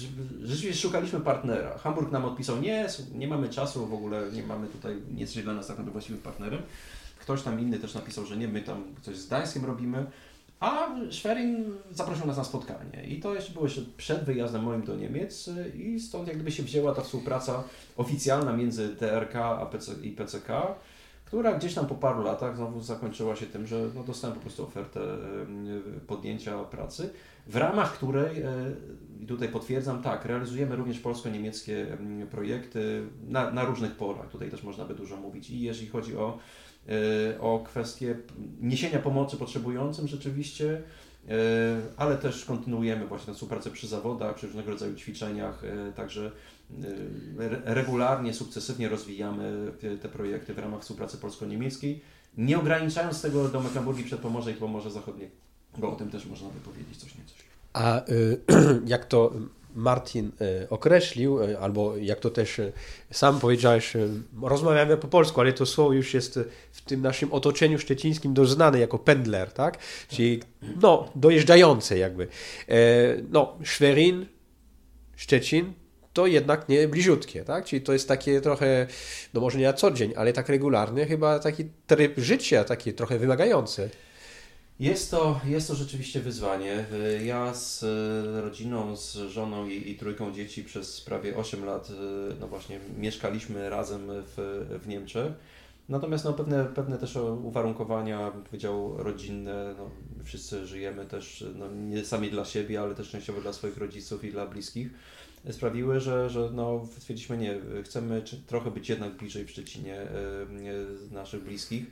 [0.42, 1.78] rzeczywiście szukaliśmy partnera.
[1.78, 5.54] Hamburg nam odpisał, nie, nie mamy czasu w ogóle, nie mamy tutaj, nie jesteś dla
[5.54, 6.62] nas tak naprawdę właściwym partnerem.
[7.20, 10.06] Ktoś tam inny też napisał, że nie, my tam coś z Gdańskiem robimy.
[10.60, 14.96] A Schwerin zaprosił nas na spotkanie i to jeszcze było jeszcze przed wyjazdem moim do
[14.96, 17.64] Niemiec i stąd jak gdyby się wzięła ta współpraca
[17.98, 20.50] oficjalna między DRK a PC, i PCK
[21.26, 24.64] która gdzieś tam po paru latach znowu zakończyła się tym, że no, dostałem po prostu
[24.64, 25.00] ofertę
[26.08, 27.10] podjęcia pracy,
[27.48, 28.52] w ramach której, e,
[29.20, 31.98] i tutaj potwierdzam, tak, realizujemy również polsko-niemieckie
[32.32, 34.30] projekty na, na różnych polach.
[34.30, 35.50] Tutaj też można by dużo mówić.
[35.50, 36.38] I jeżeli chodzi o,
[36.90, 37.64] e, o
[38.62, 40.82] niesienia pomocy potrzebującym rzeczywiście,
[41.30, 41.32] e,
[41.98, 45.62] ale też kontynuujemy właśnie współpracę przy zawodach, przy różnego rodzaju ćwiczeniach,
[45.96, 46.32] także
[47.66, 52.02] regularnie, sukcesywnie rozwijamy te projekty w ramach współpracy polsko-niemieckiej,
[52.38, 55.32] nie ograniczając tego do Mecklenburgii Przedpomorza i Pomorza Zachodniego.
[55.78, 57.34] Bo o tym też można by powiedzieć coś nieco.
[57.74, 58.42] A y,
[58.86, 59.34] jak to
[59.76, 60.32] Martin
[60.64, 62.62] y, określił, y, albo jak to też
[63.12, 63.94] sam powiedziałeś,
[64.42, 66.40] rozmawiamy po polsku, ale to słowo już jest
[66.72, 69.78] w tym naszym otoczeniu szczecińskim doznane jako pendler, tak?
[70.08, 70.40] Czyli
[70.82, 72.28] no, dojeżdżające jakby.
[72.68, 72.78] E,
[73.32, 74.26] no, Schwerin,
[75.16, 75.74] Szczecin,
[76.16, 77.66] to jednak nie bliziutkie, tak?
[77.66, 78.88] Czyli to jest takie trochę,
[79.34, 83.20] no może nie na co dzień, ale tak regularny, chyba taki tryb życia, taki trochę
[83.20, 83.90] wymagający.
[84.80, 86.86] Jest to, jest to rzeczywiście wyzwanie.
[87.24, 91.94] Ja z e, rodziną, z żoną i, i trójką dzieci przez prawie 8 lat, e,
[92.40, 95.34] no właśnie, mieszkaliśmy razem w, w Niemczech.
[95.90, 99.76] Natomiast no, pewne, pewne też uwarunkowania, bym powiedział, rodzinne.
[99.78, 99.90] No,
[100.24, 104.32] wszyscy żyjemy też no, nie sami dla siebie, ale też częściowo dla swoich rodziców i
[104.32, 104.90] dla bliskich
[105.52, 111.44] sprawiły, że, że no, stwierdziliśmy, nie, chcemy trochę być jednak bliżej w Szczecinie e, naszych
[111.44, 111.86] bliskich.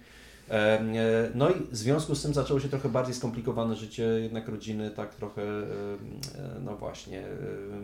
[0.50, 4.48] E, e, no i w związku z tym zaczęło się trochę bardziej skomplikowane życie jednak
[4.48, 5.42] rodziny, tak trochę,
[6.66, 7.24] no właśnie,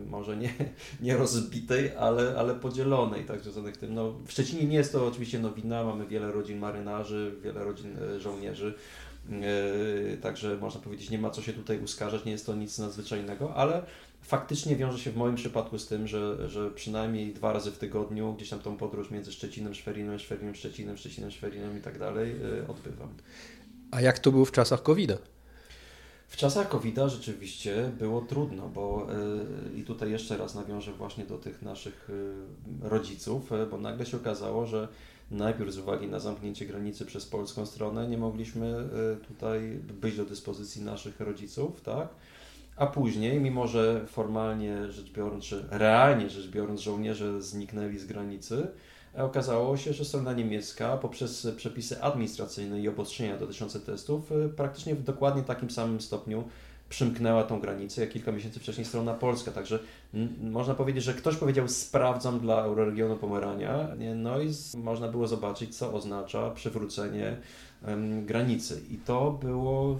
[0.07, 0.53] może nie,
[1.01, 3.93] nie rozbitej, ale, ale podzielonej, tak związanych tym.
[3.93, 8.73] No, w Szczecinie nie jest to oczywiście nowina, mamy wiele rodzin marynarzy, wiele rodzin żołnierzy,
[10.21, 13.83] także można powiedzieć, nie ma co się tutaj uskarżać, nie jest to nic nadzwyczajnego, ale
[14.29, 18.33] faktycznie wiąże się w moim przypadku z tym, że, że przynajmniej dwa razy w tygodniu
[18.33, 22.67] gdzieś tam tą podróż między Szczecinem, Szwerinem, Szwerinem, Szczecinem, Szczecinem, Szwerinem i tak dalej y,
[22.67, 23.09] odbywam.
[23.91, 25.17] A jak to było w czasach COVID-a?
[26.27, 29.07] W czasach covid rzeczywiście było trudno, bo
[29.73, 32.09] yy, i tutaj jeszcze raz nawiążę właśnie do tych naszych
[32.81, 34.87] yy, rodziców, bo nagle się okazało, że
[35.31, 38.89] najpierw z uwagi na zamknięcie granicy przez polską stronę nie mogliśmy
[39.27, 42.07] tutaj być do dyspozycji naszych rodziców, tak?
[42.79, 48.67] A później, mimo że formalnie rzecz biorąc, czy realnie rzecz biorąc, żołnierze zniknęli z granicy,
[49.17, 55.03] okazało się, że strona niemiecka poprzez przepisy administracyjne i obostrzenia dotyczące testów y, praktycznie w
[55.03, 56.43] dokładnie takim samym stopniu
[56.89, 59.51] przymknęła tą granicę, jak kilka miesięcy wcześniej strona polska.
[59.51, 59.79] Także
[60.41, 65.93] można powiedzieć, że ktoś powiedział sprawdzam dla euroregionu Pomerania, no i można było zobaczyć, co
[65.93, 67.37] oznacza przywrócenie
[68.25, 68.81] granicy.
[68.91, 69.99] I to było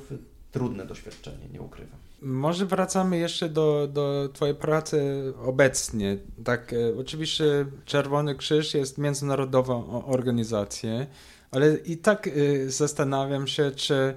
[0.52, 2.09] trudne doświadczenie, nie ukrywam.
[2.22, 6.18] Może wracamy jeszcze do, do Twojej pracy obecnie.
[6.44, 7.44] Tak, e, oczywiście
[7.86, 11.06] Czerwony Krzyż jest międzynarodową organizacją,
[11.52, 12.32] ale i tak e,
[12.70, 14.16] zastanawiam się, czy,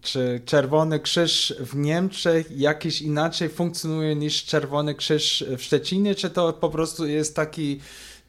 [0.00, 6.52] czy Czerwony Krzyż w Niemczech jakiś inaczej funkcjonuje niż Czerwony Krzyż w Szczecinie, czy to
[6.52, 7.80] po prostu jest taki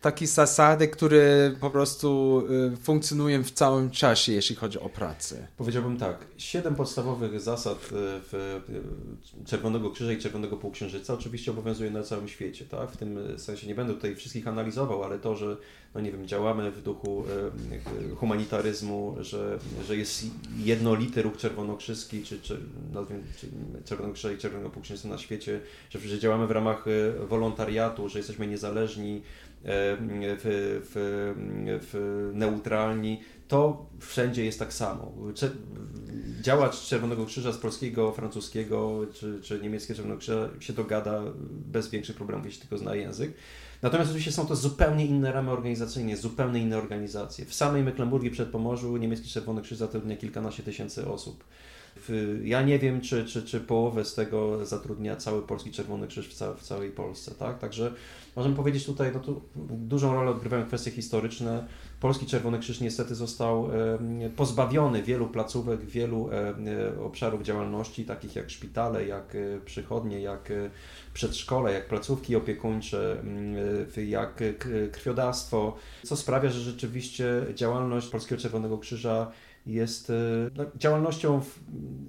[0.02, 2.42] takie zasady, które po prostu
[2.74, 5.48] y, funkcjonują w całym czasie, jeśli chodzi o pracę?
[5.58, 8.34] Powiedziałbym tak, siedem podstawowych zasad y, w
[9.44, 12.92] y, Czerwonego Krzyża i Czerwonego Półksiężyca oczywiście obowiązuje na całym świecie, tak?
[12.92, 15.58] W tym sensie nie będę tutaj wszystkich analizował, ale to, że
[15.96, 17.24] no nie wiem, działamy w duchu
[18.18, 20.26] humanitaryzmu, że, że jest
[20.58, 22.60] jednolity ruch czerwonokrzyski, czy, czy,
[23.40, 23.48] czy
[23.86, 25.60] Czerwonego Krzyża i Czerwonego Półksiężyca na świecie,
[25.90, 26.86] że, że działamy w ramach
[27.28, 29.22] wolontariatu, że jesteśmy niezależni,
[29.64, 31.26] w, w,
[31.82, 35.14] w neutralni, to wszędzie jest tak samo.
[36.42, 42.16] Działacz Czerwonego Krzyża z polskiego, francuskiego czy, czy niemieckiego Czerwonego Krzyża się dogada bez większych
[42.16, 43.34] problemów, jeśli tylko zna język.
[43.82, 47.46] Natomiast oczywiście są to zupełnie inne ramy organizacyjne, zupełnie inne organizacje.
[47.46, 51.44] W samej Mecklenburgii przed Pomorzu niemiecki Czerwony Krzyż zatrudnia kilkanaście tysięcy osób.
[52.44, 56.34] Ja nie wiem, czy, czy, czy połowę z tego zatrudnia cały Polski Czerwony Krzyż w,
[56.34, 57.60] ca w całej Polsce, tak?
[57.60, 57.94] Także
[58.40, 61.68] możemy powiedzieć tutaj, no tu dużą rolę odgrywają kwestie historyczne.
[62.00, 63.70] Polski Czerwony Krzyż niestety został
[64.36, 66.30] pozbawiony wielu placówek, wielu
[67.06, 70.54] obszarów działalności, takich jak szpitale, jak przychodnie, jak
[71.14, 73.24] przedszkole, jak placówki opiekuńcze,
[74.08, 74.44] jak
[74.92, 79.32] krwiodawstwo, co sprawia, że rzeczywiście działalność Polskiego Czerwonego Krzyża
[79.66, 80.14] jest e,
[80.56, 81.42] no, działalnością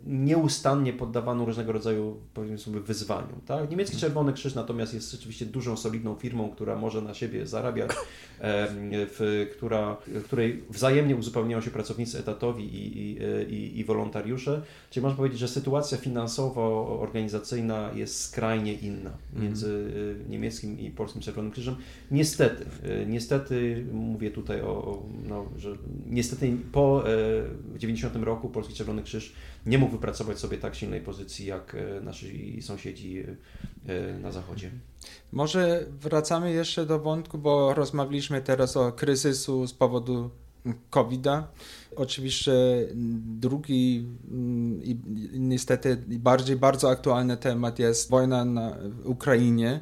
[0.07, 3.41] nieustannie poddawaną różnego rodzaju powiedzmy sobie wyzwaniom.
[3.47, 3.71] Tak?
[3.71, 4.01] Niemiecki mhm.
[4.01, 7.91] Czerwony Krzyż natomiast jest rzeczywiście dużą, solidną firmą, która może na siebie zarabiać,
[8.41, 13.19] w, która, której wzajemnie uzupełniają się pracownicy etatowi i, i,
[13.55, 14.63] i, i wolontariusze.
[14.91, 20.27] Czyli można powiedzieć, że sytuacja finansowo-organizacyjna jest skrajnie inna między mhm.
[20.27, 21.77] e, niemieckim i polskim Czerwonym Krzyżem.
[22.11, 25.73] Niestety, e, niestety mówię tutaj o, no, że
[26.07, 27.05] niestety po
[27.74, 29.33] w 90 roku Polski Czerwony Krzyż
[29.66, 33.24] nie mógł wypracować sobie tak silnej pozycji jak e, nasi sąsiedzi
[33.87, 34.70] e, na zachodzie.
[35.33, 40.31] Może wracamy jeszcze do wątku, bo rozmawialiśmy teraz o kryzysu z powodu
[40.90, 41.48] COVID-a.
[41.96, 42.53] Oczywiście
[43.38, 44.98] drugi mm, i
[45.33, 49.81] niestety bardziej bardzo aktualny temat jest wojna na Ukrainie.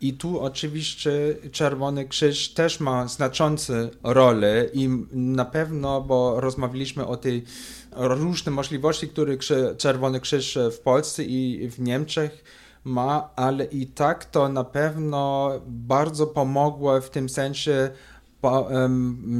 [0.00, 1.10] I tu oczywiście
[1.52, 7.44] Czerwony Krzyż też ma znaczącą rolę i na pewno, bo rozmawialiśmy o tej
[7.92, 9.36] różne możliwości, które
[9.76, 12.44] Czerwony Krzyż w Polsce i w Niemczech
[12.84, 17.90] ma, ale i tak to na pewno bardzo pomogło w tym sensie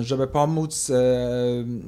[0.00, 0.90] żeby pomóc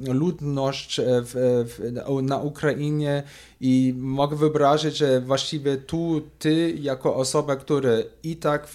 [0.07, 1.91] ludność w, w,
[2.23, 3.23] na Ukrainie
[3.65, 7.91] i mogę wyobrazić, że właściwie tu ty, jako osoba, która
[8.23, 8.67] i tak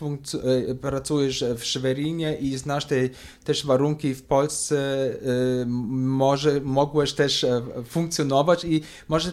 [0.69, 2.97] e, pracujesz w Szwerinie i znasz te
[3.45, 9.33] też warunki w Polsce, e, może mogłeś też e, funkcjonować i może,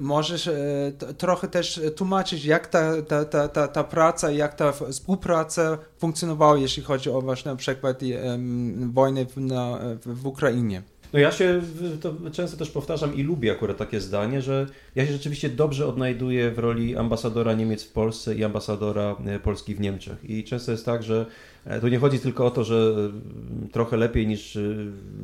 [0.00, 0.50] możesz
[1.18, 6.82] trochę też tłumaczyć, jak ta, ta, ta, ta, ta praca, jak ta współpraca funkcjonowała, jeśli
[6.82, 8.00] chodzi o właśnie na przykład
[8.92, 10.82] wojnę w, na, w Ukrainie.
[11.12, 11.62] No ja się
[12.00, 16.50] to często też powtarzam i lubię akurat takie zdanie, że ja się rzeczywiście dobrze odnajduję
[16.50, 20.30] w roli ambasadora Niemiec w Polsce i ambasadora e, Polski w Niemczech.
[20.30, 21.26] I często jest tak, że
[21.64, 22.94] e, tu nie chodzi tylko o to, że
[23.66, 24.58] e, trochę lepiej niż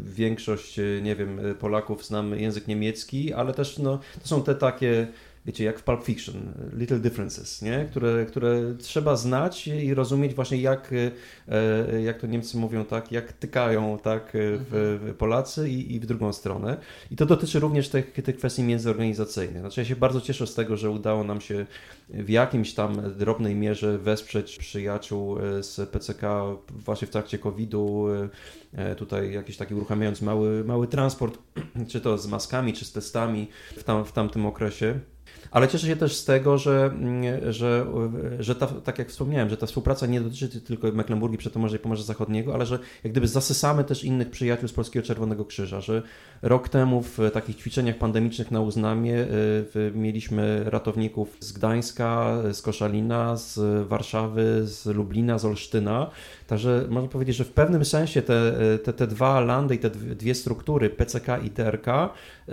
[0.04, 5.06] większość, nie wiem, Polaków znam język niemiecki, ale też no, to są te takie
[5.46, 7.86] wiecie, jak w Pulp Fiction, Little Differences, nie?
[7.90, 10.90] Które, które trzeba znać i rozumieć właśnie jak,
[11.48, 16.06] e, jak to Niemcy mówią, tak, jak tykają tak, w, w Polacy i, i, w
[16.06, 16.76] drugą stronę.
[17.10, 19.60] I to dotyczy również tych, tych kwestii międzyorganizacyjnych.
[19.60, 21.66] Znaczy ja się bardzo cieszę z tego, że udało nam się
[22.08, 26.22] w jakimś tam drobnej mierze wesprzeć przyjaciół e, z PCK
[26.70, 28.06] właśnie w trakcie COVID-u,
[28.74, 31.38] e, tutaj jakiś taki uruchamiając mały, mały transport,
[31.90, 35.00] czy to z maskami, czy z testami w, tam, w tamtym okresie.
[35.50, 37.86] Ale cieszę się też z tego, że, mm, że,
[38.38, 42.02] że ta, tak jak wspomniałem, że ta współpraca nie dotyczy tylko Mecklenburgii, Przetomorza i Pomorza
[42.02, 46.02] Zachodniego, ale że jak gdyby zasysamy też innych przyjaciół z Polskiego Czerwonego Krzyża, że
[46.42, 49.26] rok temu w takich ćwiczeniach pandemicznych na Uznamie
[49.76, 56.10] y, mieliśmy ratowników z Gdańska, z Koszalina, z Warszawy, z Lublina, z Olsztyna.
[56.52, 58.52] Także można powiedzieć, że w pewnym sensie te,
[58.84, 61.86] te, te dwa landy i te dwie struktury, PCK i TRK,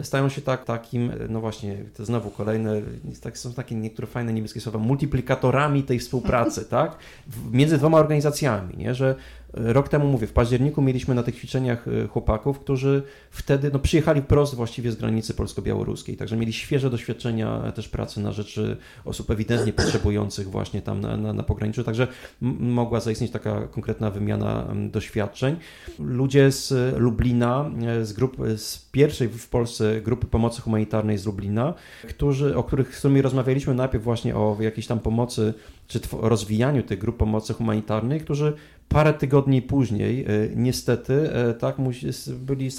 [0.01, 2.81] stają się tak, takim, no właśnie, to znowu kolejne,
[3.21, 6.97] tak, są takie niektóre fajne niemieckie słowa, multiplikatorami tej współpracy, tak?
[7.51, 8.95] Między dwoma organizacjami, nie?
[8.95, 9.15] Że
[9.53, 14.21] Rok temu, mówię, w październiku mieliśmy na tych ćwiczeniach e, chłopaków, którzy wtedy no, przyjechali
[14.21, 19.73] wprost właściwie z granicy polsko-białoruskiej, także mieli świeże doświadczenia też pracy na rzeczy osób ewidentnie
[19.73, 22.07] potrzebujących właśnie tam na, na, na pograniczu, także
[22.59, 25.55] mogła zaistnieć taka konkretna wymiana doświadczeń.
[25.99, 31.73] Ludzie z Lublina, e, z, grup, z pierwszej w Polsce grupy pomocy humanitarnej z Lublina,
[32.07, 35.53] którzy, o których z którymi rozmawialiśmy najpierw właśnie o jakiejś tam pomocy
[35.87, 38.53] czy rozwijaniu tych grup pomocy humanitarnej, którzy
[38.89, 41.79] parę tygodni później, e, niestety, e, tak,
[42.29, 42.71] byli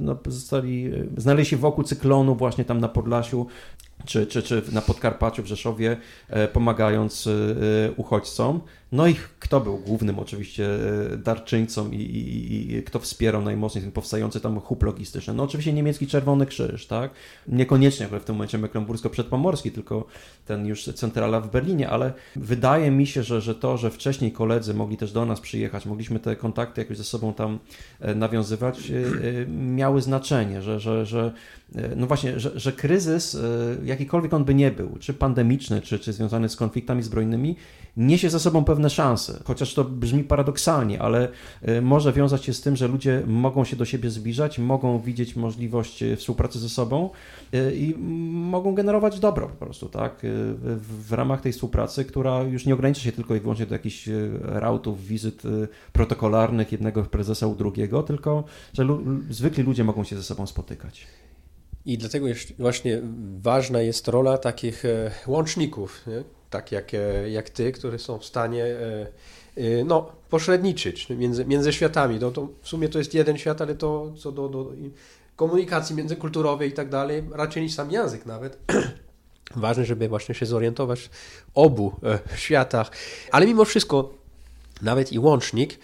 [0.00, 3.46] no, zostali, e, znaleźli się wokół cyklonu właśnie tam na Podlasiu,
[4.04, 5.96] czy, czy, czy na Podkarpaciu, w Rzeszowie,
[6.52, 7.28] pomagając
[7.96, 8.60] uchodźcom.
[8.92, 10.68] No i kto był głównym oczywiście
[11.12, 15.34] e, darczyńcą i, i, i, kto wspierał najmocniej ten powstający tam hub logistyczny?
[15.34, 17.10] No oczywiście niemiecki Czerwony Krzyż, tak?
[17.48, 20.06] Niekoniecznie w tym momencie Mecklenbursko-Przedpomorski, tylko
[20.46, 24.74] ten już centrala w Berlinie, ale wydaje mi się, że, że to, że wcześniej koledzy
[24.74, 27.58] mogli też do nas przyjechać, mogliśmy te kontakty jakoś ze sobą tam
[28.00, 31.32] e, nawiązywać, e, miały znaczenie, że, że, że
[31.96, 33.38] no właśnie, że, że kryzys,
[33.86, 37.56] jakikolwiek on by nie był, czy pandemiczny, czy, czy związany z konfliktami zbrojnymi,
[37.96, 39.40] niesie za sobą pewne szanse.
[39.44, 41.28] Chociaż to brzmi paradoksalnie, ale
[41.68, 45.36] y, może wiązać się z tym, że ludzie mogą się do siebie zbliżać, mogą widzieć
[45.36, 47.10] możliwość y, współpracy ze sobą
[47.54, 47.94] y, i
[48.32, 50.26] mogą generować dobro po prostu, tak?
[50.76, 54.08] W ramach tej współpracy, która już nie ogranicza się tylko i wyłącznie do jakichś
[54.42, 55.42] rautów, wizyt
[55.92, 58.86] protokolarnych jednego prezesa u drugiego, tylko że
[59.30, 61.06] zwykli ludzie mogą się ze sobą spotykać.
[61.86, 62.26] I dlatego
[62.58, 63.00] właśnie
[63.40, 66.22] ważna jest rola takich e, łączników, nie?
[66.50, 72.18] tak jak, e, jak ty, które są w stanie e, no, pośredniczyć między, między światami.
[72.20, 74.72] No, to w sumie to jest jeden świat, ale to co do, do
[75.36, 78.58] komunikacji międzykulturowej i tak dalej, raczej niż sam język nawet.
[79.56, 81.10] Ważne, żeby właśnie się zorientować w
[81.54, 81.92] obu
[82.36, 82.90] światach.
[83.32, 84.14] Ale mimo wszystko
[84.82, 85.78] nawet i łącznik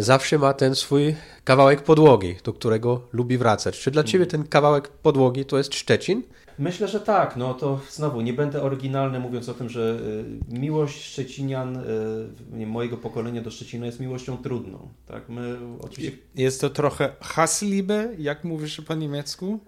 [0.00, 1.14] zawsze ma ten swój
[1.44, 3.80] kawałek podłogi, do którego lubi wracać.
[3.80, 6.22] Czy dla Ciebie ten kawałek podłogi to jest Szczecin?
[6.58, 7.36] Myślę, że tak.
[7.36, 9.98] No to znowu nie będę oryginalny mówiąc o tym, że
[10.50, 11.76] y, miłość Szczecinian,
[12.60, 14.88] y, mojego pokolenia do Szczecina jest miłością trudną.
[15.06, 15.28] Tak?
[15.28, 16.18] My oczywiście...
[16.34, 19.60] Jest to trochę Hassliebe, jak mówisz po niemiecku?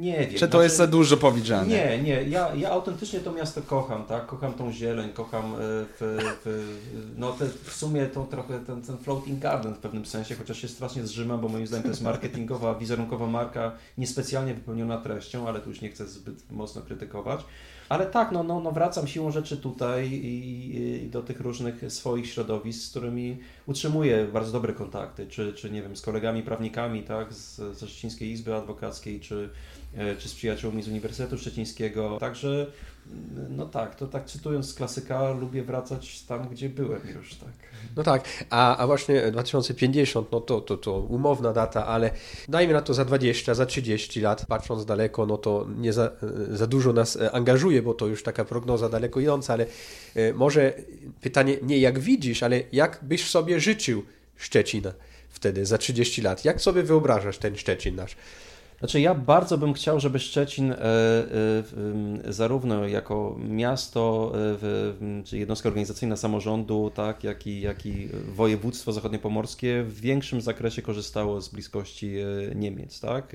[0.00, 0.30] Nie wiem.
[0.30, 1.66] Czy to znaczy, jest za dużo powiedziane?
[1.66, 2.22] Nie, nie.
[2.22, 4.26] Ja, ja autentycznie to miasto kocham, tak?
[4.26, 6.74] Kocham tą zieleń, kocham w, w,
[7.16, 10.68] no te, w sumie to trochę ten, ten floating garden w pewnym sensie, chociaż się
[10.68, 15.68] strasznie zrzymam, bo moim zdaniem to jest marketingowa, wizerunkowa marka, niespecjalnie wypełniona treścią, ale tu
[15.68, 17.40] już nie chcę zbyt mocno krytykować.
[17.88, 22.26] Ale tak, no, no, no wracam siłą rzeczy tutaj i, i, do tych różnych swoich
[22.26, 27.34] środowisk, z którymi utrzymuję bardzo dobre kontakty, czy, czy nie wiem, z kolegami prawnikami, tak,
[27.34, 29.50] z, ze Szczecińskiej Izby Adwokackiej, czy,
[30.18, 32.16] czy z przyjaciółmi z Uniwersytetu Szczecińskiego.
[32.20, 32.66] Także
[33.50, 37.52] no tak, to tak cytując z klasyka, lubię wracać tam, gdzie byłem już, tak.
[37.96, 42.10] No tak, a, a właśnie 2050, no to, to, to umowna data, ale
[42.48, 46.10] dajmy na to za 20, za 30 lat, patrząc daleko, no to nie za,
[46.50, 49.66] za dużo nas angażuje, bo to już taka prognoza daleko idąca, ale
[50.14, 50.74] e, może
[51.20, 54.02] pytanie nie jak widzisz, ale jak byś sobie życzył
[54.36, 54.92] Szczecina
[55.28, 56.44] wtedy, za 30 lat?
[56.44, 58.16] Jak sobie wyobrażasz ten Szczecin nasz?
[58.78, 64.32] Znaczy ja bardzo bym chciał, żeby Szczecin e, e, zarówno jako miasto,
[65.20, 70.82] e, czy jednostka organizacyjna samorządu, tak, jak, i, jak i województwo zachodniopomorskie w większym zakresie
[70.82, 72.14] korzystało z bliskości
[72.54, 73.00] Niemiec.
[73.00, 73.32] Tak?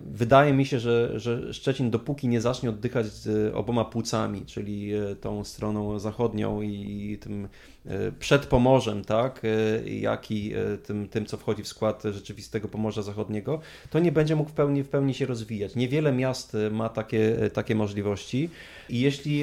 [0.00, 3.06] Wydaje mi się, że, że Szczecin dopóki nie zacznie oddychać
[3.54, 7.48] oboma płucami, czyli tą stroną zachodnią i tym
[7.86, 9.42] E, przed Pomorzem, tak,
[9.84, 13.60] jak i tym, tym, co wchodzi w skład rzeczywistego Pomorza Zachodniego,
[13.90, 15.76] to nie będzie mógł w pełni, w pełni się rozwijać.
[15.76, 18.50] Niewiele miast ma takie, takie możliwości
[18.88, 19.42] i jeśli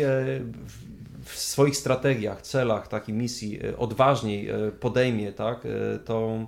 [1.28, 5.68] w swoich strategiach, celach, takiej misji odważniej podejmie tak,
[6.06, 6.48] to,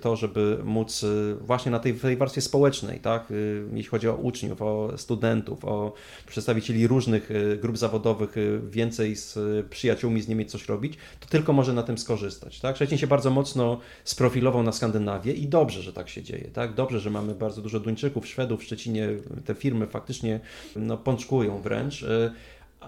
[0.00, 1.04] to, żeby móc
[1.40, 3.32] właśnie na tej, tej warstwie społecznej, tak,
[3.72, 5.92] jeśli chodzi o uczniów, o studentów, o
[6.26, 8.34] przedstawicieli różnych grup zawodowych,
[8.70, 9.38] więcej z
[9.70, 12.60] przyjaciółmi z Niemiec coś robić, to tylko może na tym skorzystać.
[12.60, 12.76] Tak?
[12.76, 16.50] Szczecin się bardzo mocno sprofilował na Skandynawię i dobrze, że tak się dzieje.
[16.52, 16.74] Tak?
[16.74, 19.08] Dobrze, że mamy bardzo dużo Duńczyków, Szwedów w Szczecinie,
[19.44, 20.40] te firmy faktycznie
[20.76, 22.04] no, pączkują wręcz.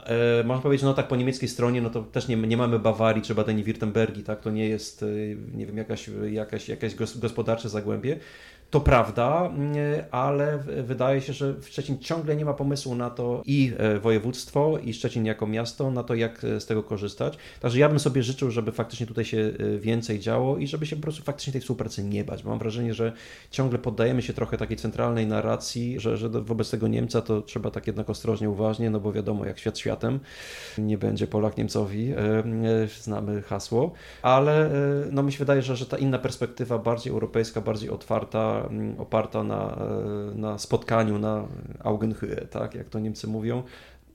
[0.06, 3.22] E, można powiedzieć, no tak po niemieckiej stronie, no to też nie, nie mamy Bawarii
[3.22, 4.40] czy Badeni-Württembergi, tak?
[4.40, 5.06] To nie jest, e,
[5.54, 8.18] nie wiem, jakaś, jakaś, jakaś gospodarcze zagłębie.
[8.70, 9.76] To prawda, mm,
[10.10, 14.94] ale wydaje się, że Szczecin ciągle nie ma pomysłu na to i e, województwo, i
[14.94, 17.38] Szczecin jako miasto, na to, jak e, z tego korzystać.
[17.60, 20.96] Także ja bym sobie życzył, żeby faktycznie tutaj się e, więcej działo i żeby się
[20.96, 22.44] po prostu faktycznie tej współpracy nie bać.
[22.44, 23.12] Mam wrażenie, że
[23.50, 27.86] ciągle poddajemy się trochę takiej centralnej narracji, że, że wobec tego Niemca to trzeba tak
[27.86, 30.20] jednak ostrożnie, uważnie, no bo wiadomo, jak świat światem,
[30.78, 32.14] nie będzie Polak Niemcowi,
[33.02, 34.70] znamy hasło, ale
[35.10, 39.44] no mi się wydaje, że, że ta inna perspektywa, bardziej europejska, bardziej otwarta, Mm, oparta
[39.44, 39.78] na,
[40.32, 43.62] e, na spotkaniu, na Augenhöhe, tak, jak to Niemcy mówią,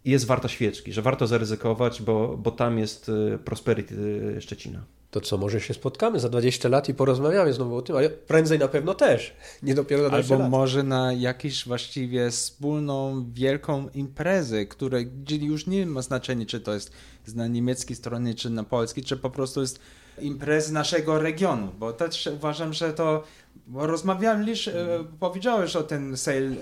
[0.05, 3.95] jest warta świeczki, że warto zaryzykować, bo, bo tam jest e, prosperity
[4.37, 4.83] e, Szczecina.
[5.11, 8.59] To co, może się spotkamy za 20 lat i porozmawiamy znowu o tym, ale prędzej
[8.59, 10.51] na pewno też, nie dopiero za 20 Albo lat.
[10.51, 16.73] może na jakąś właściwie wspólną, wielką imprezę, która gdzie już nie ma znaczenia, czy to
[16.73, 16.91] jest
[17.35, 19.79] na niemieckiej stronie, czy na polskiej, czy po prostu jest
[20.21, 23.23] imprezy naszego regionu, bo też uważam, że to
[23.67, 25.07] bo rozmawialiś, mm.
[25.19, 26.55] powiedziałeś o ten sale e,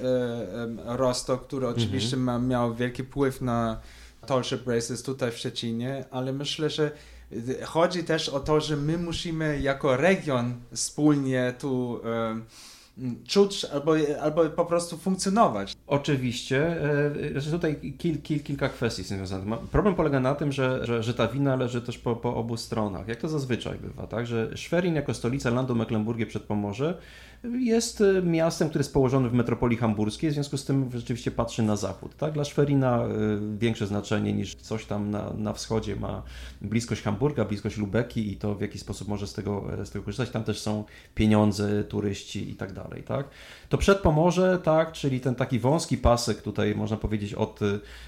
[0.85, 1.83] Rostock, który mhm.
[1.83, 3.79] oczywiście ma, miał wielki wpływ na
[4.27, 6.91] Tallship Races tutaj w Szczecinie, ale myślę, że
[7.65, 12.01] chodzi też o to, że my musimy jako region wspólnie tu
[13.27, 15.75] czuć albo, albo po prostu funkcjonować.
[15.87, 16.83] Oczywiście.
[17.35, 19.59] e, że Tutaj kil, kil, kilka kwestii związanych.
[19.59, 23.07] Problem polega na tym, że, że, że ta wina leży też po, po obu stronach.
[23.07, 24.27] Jak to zazwyczaj bywa, tak?
[24.27, 26.97] Że Schwerin jako stolica landu Mecklenburgii przed Pomorze
[27.43, 31.63] jest e, miastem, które jest położone w metropolii hamburskiej, w związku z tym rzeczywiście patrzy
[31.63, 32.17] na zachód.
[32.17, 32.33] Tak?
[32.33, 33.07] Dla Schwerina e,
[33.57, 36.23] większe znaczenie niż coś tam na, na wschodzie ma
[36.61, 40.05] bliskość Hamburga, bliskość Lubeki i to w jaki sposób może z tego, e, z tego
[40.05, 40.29] korzystać.
[40.29, 40.83] Tam też są
[41.15, 42.80] pieniądze, turyści i tak dalej.
[43.07, 43.25] Tak?
[43.69, 47.59] To przed Pomorze, tak, czyli ten taki wąski pasek tutaj można powiedzieć od,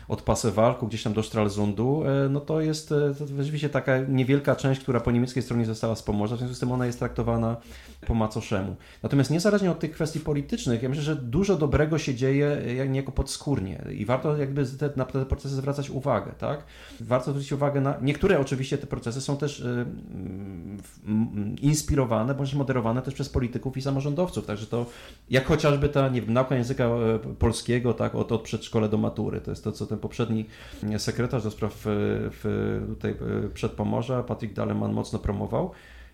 [0.08, 4.82] od Pasewalku gdzieś tam do Stralsundu, e, no to jest e, rzeczywiście taka niewielka część,
[4.82, 7.58] która po niemieckiej stronie została z Pomorza, w związku z tym ona jest traktowana
[8.08, 8.76] po macoszemu.
[9.04, 12.90] Natomiast niezależnie od tych kwestii politycznych, ja myślę, że dużo dobrego się dzieje e, jak
[12.90, 16.64] niejako podskórnie i warto jakby te, na te procesy zwracać uwagę, tak?
[17.02, 19.64] Warto zwrócić uwagę na, niektóre oczywiście te procesy są też
[21.62, 24.86] inspirowane, bądź moderowane też przez polityków i samorządowców, także to
[25.30, 29.41] jak chociażby ta, nie wiem, nauka języka e, polskiego, tak, od, od przedszkola do matury,
[29.41, 30.45] to jest to, co ten poprzedni
[30.84, 31.80] e, sekretarz do spraw e,
[32.32, 33.16] w, tutaj
[33.53, 35.72] przedpomorza, Patryk Daleman mocno promował.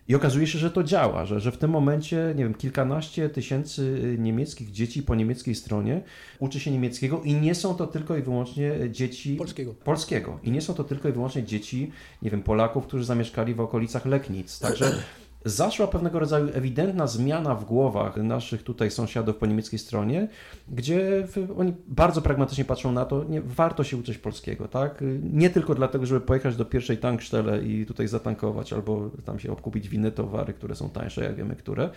[0.08, 4.16] I okazuje się, że to działa, że, że w tym momencie, nie wiem, kilkanaście tysięcy
[4.20, 6.02] niemieckich dzieci po niemieckiej stronie
[6.40, 9.74] uczy się niemieckiego i nie są to tylko i wyłącznie dzieci Polskiego.
[9.74, 10.40] polskiego.
[10.44, 11.92] I nie są to tylko i wyłącznie dzieci,
[12.22, 14.60] nie wiem, Polaków, którzy zamieszkali w okolicach Leknic.
[14.60, 14.92] Także
[15.46, 20.28] zaszła pewnego rodzaju ewidentna zmiana w głowach naszych tutaj sąsiadów po niemieckiej stronie,
[20.70, 21.28] gdzie
[21.58, 25.04] oni bardzo pragmatycznie patrzą na to, nie, warto się uczyć polskiego, tak?
[25.24, 29.90] Nie tylko dlatego, żeby pojechać do pierwszej tankstelle i tutaj zatankować, albo tam się obkupić
[29.90, 31.90] w inne towary, które są tańsze, jak wiemy, które,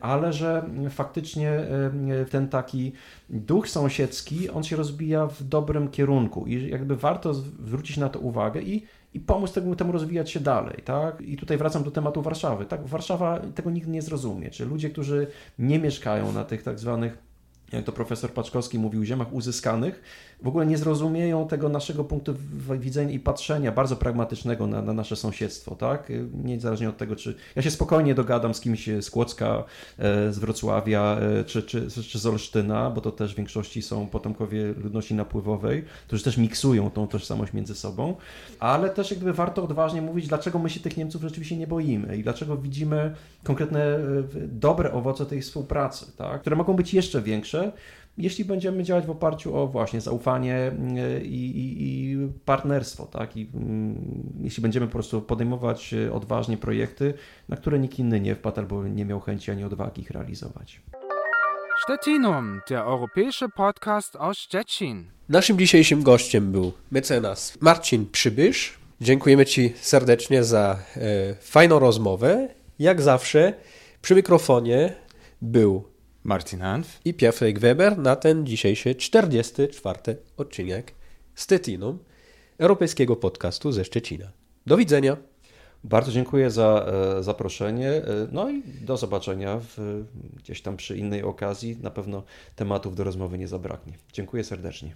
[0.00, 2.92] ale że faktycznie e, ten taki
[3.30, 8.62] duch sąsiedzki, on się rozbija w dobrym kierunku i jakby warto zwrócić na to uwagę
[8.62, 11.20] i, i pomóc temu, temu rozwijać się dalej, tak?
[11.20, 12.86] I tutaj wracam do tematu Warszawy, tak?
[12.86, 15.26] Warszawa tego nigdy nie zrozumie, czy ludzie, którzy
[15.58, 17.30] nie mieszkają na tych tak zwanych
[17.72, 20.02] jak to profesor Paczkowski mówił, ziemiach uzyskanych,
[20.42, 22.34] w ogóle nie zrozumieją tego naszego punktu
[22.78, 26.12] widzenia i patrzenia bardzo pragmatycznego na, na nasze sąsiedztwo, tak?
[26.44, 29.64] Niezależnie od tego, czy ja się spokojnie dogadam z kimś z Kłodzka,
[29.98, 34.06] e, z Wrocławia, e, czy, czy, czy z Olsztyna, bo to też w większości są
[34.06, 38.16] potomkowie ludności napływowej, którzy też miksują tą tożsamość między sobą,
[38.58, 42.22] ale też jakby warto odważnie mówić, dlaczego my się tych Niemców rzeczywiście nie boimy i
[42.22, 43.14] dlaczego widzimy
[43.44, 44.00] konkretne e,
[44.48, 46.40] dobre owoce tej współpracy, tak?
[46.40, 47.72] które mogą być jeszcze większe,
[48.18, 53.36] jeśli będziemy działać w oparciu o właśnie zaufanie mm, i, i, i partnerstwo, tak?
[53.36, 57.14] I mm, jeśli będziemy po prostu podejmować e, odważnie projekty,
[57.48, 60.80] na które nikt inny nie wpadł albo nie miał chęci ani odwagi ich realizować.
[61.84, 65.04] Stettinum, der europäische Podcast aus Stettin.
[65.28, 68.78] Naszym dzisiejszym gościem był mecenas Marcin Przybysz.
[69.00, 72.48] Dziękujemy Ci serdecznie za e, fajną rozmowę.
[72.78, 73.54] Jak zawsze
[74.02, 74.94] przy mikrofonie
[75.42, 75.84] był
[76.24, 77.00] Martin Hanf.
[77.04, 79.98] i Piotrek Weber na ten dzisiejszy 44
[80.36, 80.94] odcinek
[81.34, 81.98] Stettinum,
[82.58, 84.32] europejskiego podcastu ze Szczecina.
[84.66, 85.16] Do widzenia.
[85.84, 86.86] Bardzo dziękuję za
[87.18, 87.88] e, zaproszenie.
[87.90, 88.02] e,
[88.32, 90.04] No i do zobaczenia w,
[90.36, 91.76] gdzieś tam przy innej okazji.
[91.82, 92.22] Na pewno
[92.56, 93.92] tematów do rozmowy nie zabraknie.
[94.12, 94.94] Dziękuję serdecznie.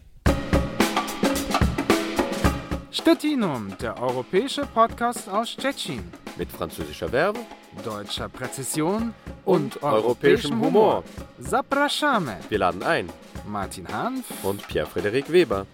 [2.95, 6.05] Stettinum, der europäische Podcast aus Stettin.
[6.37, 7.41] Mit französischer Verbe
[7.85, 9.13] Deutscher Präzision
[9.45, 11.03] und europäischem Humor.
[11.41, 13.09] Zapraszamy Wir laden ein.
[13.49, 15.67] Martin Hanf Und Pierre-Frederik Weber.